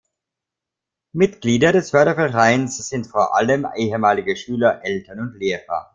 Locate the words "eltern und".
4.83-5.35